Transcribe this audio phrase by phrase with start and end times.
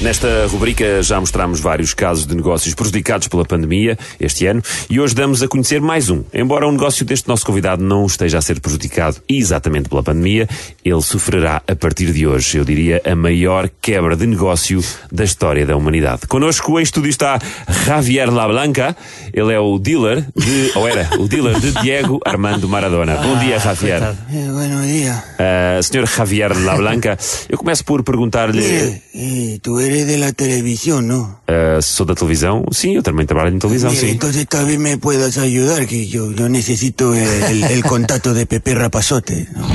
[0.00, 5.14] Nesta rubrica já mostramos vários casos de negócios prejudicados pela pandemia este ano e hoje
[5.14, 6.22] damos a conhecer mais um.
[6.34, 10.46] Embora o negócio deste nosso convidado não esteja a ser prejudicado exatamente pela pandemia,
[10.84, 15.64] ele sofrerá a partir de hoje, eu diria, a maior quebra de negócio da história
[15.64, 16.26] da humanidade.
[16.28, 17.40] Connosco em estúdio está
[17.86, 18.94] Javier Lablanca,
[19.32, 23.16] ele é o dealer de, ou era, o dealer de Diego Armando Maradona.
[23.16, 24.02] Bom dia, Javier.
[24.02, 25.16] Eh, buenos días.
[25.16, 28.62] Uh, senhor Javier Lablanca, eu começo por perguntar-lhe.
[28.62, 31.40] Eh, eh, tú eres de la televisión, ¿no?
[31.48, 32.64] Uh, sou da televisão?
[32.72, 34.12] Sim, eu também trabalho em televisão, Mira, sim.
[34.12, 38.74] Entonces tal vez me puedas ayudar, que yo, yo necesito el, el contacto de Pepe
[38.74, 39.48] Rapazote.
[39.54, 39.66] ¿no?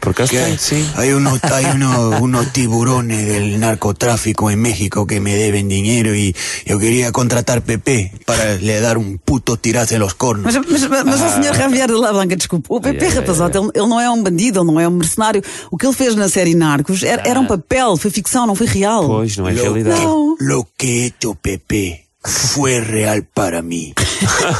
[0.00, 0.86] Por tem, hay, sim.
[0.96, 6.34] hay unos, hay unos, unos tiburones del narcotráfico en México que me deben dinero y
[6.64, 10.54] yo quería contratar Pepe para le dar un puto tirazo en los cornos.
[10.54, 13.58] Mas, mas, mas o senhor Javier de La Blanca, desculpe, o Pepe ai, ai, Rapazote,
[13.58, 15.42] ele, ele não é um bandido, ele não é um mercenário.
[15.70, 18.66] O que ele fez na série Narcos era, era um papel, foi ficção, não foi
[18.66, 19.06] real.
[19.06, 20.00] Pois, não é Lo, realidade.
[20.00, 20.36] No.
[20.40, 23.94] lo que he hecho Pepe fue real para mí.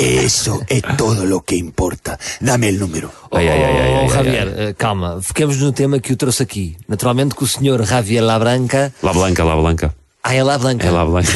[0.00, 2.18] Eso es todo lo que importa.
[2.40, 3.12] Dame el número.
[3.30, 6.76] Ai, ai, ai, ai, Oh, Javier, eh, calma, fiquemos no tema que o trouxe aqui.
[6.88, 8.92] Naturalmente que o senhor Javier Labranca.
[9.02, 9.94] La Blanca, La Blanca.
[10.22, 10.86] Ah, é Labranca.
[10.86, 11.30] É La Blanca.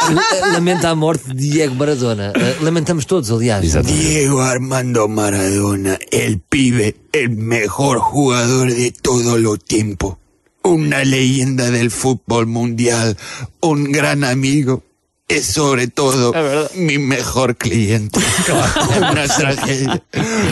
[0.00, 2.32] Ah, lamenta a morte de Diego Maradona.
[2.34, 3.62] Eh, lamentamos todos, aliás.
[3.62, 4.02] Exatamente.
[4.02, 10.16] Diego Armando Maradona, el pibe, el mejor jugador de todos los tiempos.
[10.62, 13.16] Una leyenda del fútbol mundial,
[13.60, 14.82] un gran amigo.
[15.28, 16.32] Es sobre todo
[16.74, 18.18] mi mejor cliente.
[18.98, 20.02] una tragedia.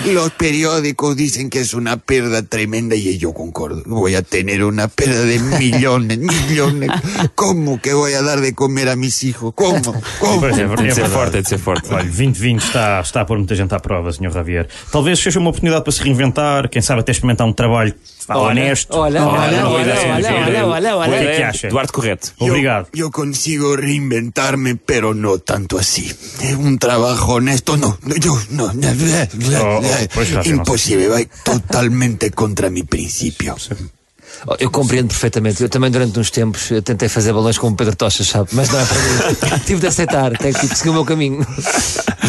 [0.04, 3.82] Los periódicos dicen que es una pérdida tremenda y yo concordo.
[3.86, 6.90] Voy a tener una pérdida de millones, millones.
[7.34, 9.54] ¿Cómo que voy a dar de comer a mis hijos?
[9.54, 9.94] ¿Cómo?
[10.20, 10.46] ¿Cómo?
[10.46, 11.08] É, é de ser verdade.
[11.08, 11.94] forte, tem de ser forte.
[11.94, 14.30] Olha, 2020 está, está a pôr muita gente à prova, Sr.
[14.30, 14.68] Javier.
[14.92, 17.94] Talvez seja uma oportunidade para se reinventar, quem sabe até experimentar um trabalho
[18.28, 18.96] honesto.
[18.96, 21.16] olha, olha, olha, olha, olha, olha.
[21.16, 21.66] O que é que acha?
[21.68, 22.32] Eduardo Correto.
[22.38, 22.88] Obrigado.
[22.94, 26.12] Yo, consigo reinventarme, pero no tanto así.
[26.40, 27.98] Es un trabajo honesto, no.
[28.20, 28.72] Yo, no.
[28.72, 28.88] no,
[29.62, 33.56] Oh, oh, pues, no va totalmente contra mi principio.
[34.46, 35.62] Oh, Eu compreendo perfeitamente.
[35.62, 38.50] Eu também, durante uns tempos, tentei fazer balões com o Pedro Tocha, sabe?
[38.52, 39.62] Mas não é para mim.
[39.66, 41.46] Tive de aceitar, tenho que seguir o meu caminho.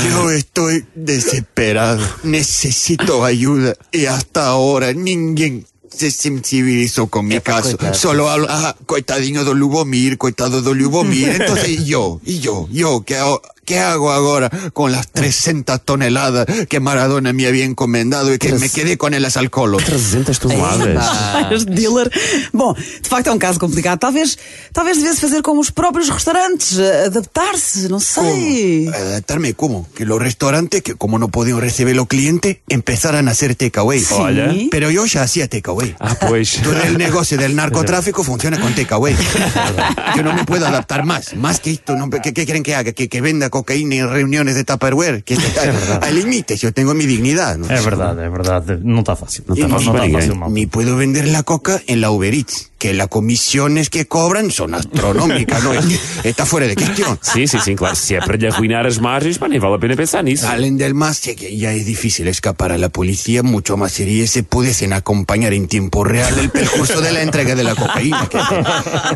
[0.06, 2.04] Yo estoy desesperado.
[2.24, 3.76] Necesito ayuda.
[3.92, 7.78] Y hasta ahora ninguém se sensibilizó con mi caso.
[7.78, 7.94] coitado.
[7.94, 11.30] Solo hablo, ah, coitadinho do Lubomir, coitado do Lubomir.
[11.42, 16.48] Entonces, ¿y yo, y yo, yo, ¿qué hago, qué hago ahora con las 300 toneladas
[16.70, 19.78] que Maradona me había encomendado y que me quedé con elas al colo?
[19.78, 21.66] 300 toneladas.
[21.66, 22.10] Dealer.
[22.54, 24.00] Bom, de facto é um caso complicado.
[24.00, 24.38] Talvez,
[24.72, 28.86] talvez devesse fazer como os próprios restaurantes, adaptar-se, não sei.
[28.86, 28.96] ¿Cómo?
[28.96, 29.88] ¿Adaptarme cómo?
[29.94, 34.02] Que los restaurantes, que como no podían recibir los clientes, empezaran a hacer takeaway.
[34.12, 34.54] Olha.
[34.72, 35.94] Pero yo ya hacía takeaway.
[36.00, 36.62] Ah, pois.
[36.64, 39.16] Todo el negocio del narcotráfico funciona con takeaway.
[40.16, 41.36] Yo no me puedo adaptar más.
[41.36, 42.94] Más que esto, no, ¿qué, qué quieren que haga?
[42.94, 45.24] ¿Que, que venda cocaína en reuniones de Tupperware?
[45.24, 45.36] Que
[46.02, 47.58] hay límites, yo tengo mi dignidad.
[47.58, 47.66] ¿no?
[47.70, 48.78] É verdade, é verdade.
[48.84, 49.44] Não está fácil.
[49.48, 50.54] Não Y está, ni- não está fácil.
[50.54, 54.76] Ni puedo vender la coca en la Uber Eats, que las comisiones que cobran son
[54.76, 55.72] astronómicas, ¿no?
[56.24, 57.18] Está fuera de cuestión.
[57.22, 57.96] Sim, sim, sim, claro.
[58.10, 60.46] É para lhe arruinar as margens, pá, nem vale a pena pensar nisso.
[60.46, 64.44] Salen del más, que ya es difícil escapar a la policía, mucho más sería se
[64.44, 68.28] pudiesen acompañar en tiempo real el percurso de la entrega de la cocaína.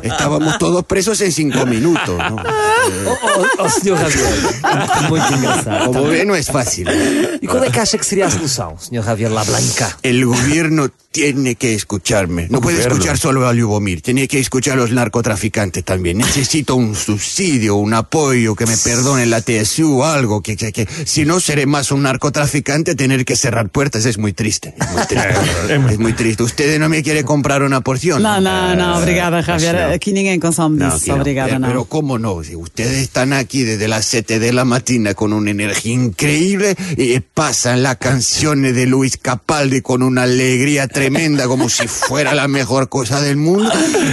[0.02, 2.18] que estábamos todos presos en cinco minutos.
[2.18, 2.36] ¿no?
[2.36, 5.10] Oh, oh, oh, senhor Javier.
[5.10, 5.86] Muito engraçado.
[5.86, 6.88] Como ve, no es fácil.
[6.90, 9.98] E qual é que acha que seria a solução, senhor Javier Labranca?
[10.04, 12.48] El gobierno tiene que escucharme.
[12.50, 16.18] No puede escuchar solo a Lubomir, tiene que escuchar a los narcotraficantes también.
[16.18, 20.42] Necesito un subsidio, un apoyo, que me perdone la TSU algo.
[20.42, 24.34] Que, que, que si no seré más un narcotraficante, tener que cerrar puertas es muy
[24.34, 24.74] triste.
[24.80, 25.30] Es muy triste.
[25.94, 26.44] es muy triste.
[26.44, 28.22] Usted no me quiere comprar una porción.
[28.22, 29.76] Não, não, não, obrigada, Javier.
[29.94, 31.08] Aqui ninguém consome disso.
[31.10, 31.16] não.
[31.22, 31.68] Obrigada, Eh, não.
[31.68, 35.52] Pero cómo no, si ustedes están aquí desde las 7 de la mañana con una
[35.52, 41.88] energía increíble y pasan las canciones de Luis Capaldi con una alegría tremenda como si
[41.88, 43.41] fuera la mejor cosa del mundo,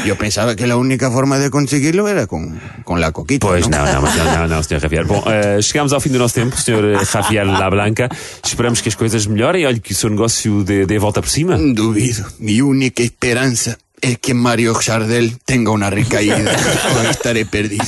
[0.05, 3.47] yo pensaba que la única forma de conseguirlo era con, con la coquita.
[3.47, 4.81] Pois não, não, não, não, não, Sr.
[4.81, 5.07] Javier.
[5.07, 7.05] Bom, eh, chegamos ao fim do nosso tempo, Sr.
[7.05, 8.09] Javier Lablanca.
[8.45, 9.67] Esperamos que as coisas melhorem.
[9.67, 11.57] Olhe que o seu negócio dê, dê a volta por cima.
[11.57, 12.25] Duvido.
[12.39, 16.39] Mi única esperanza es que Mario Chardel tenga una recaída
[16.97, 17.85] o estaré perdido.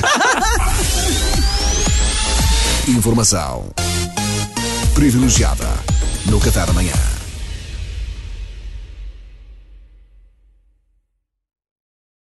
[2.89, 3.73] Informação
[4.95, 5.69] privilegiada
[6.27, 7.20] no Café da Manhã.